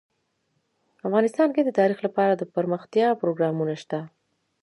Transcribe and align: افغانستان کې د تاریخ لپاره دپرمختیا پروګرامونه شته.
افغانستان 1.07 1.49
کې 1.55 1.61
د 1.63 1.69
تاریخ 1.79 1.99
لپاره 2.07 2.33
دپرمختیا 2.41 3.07
پروګرامونه 3.21 3.73
شته. 3.81 3.99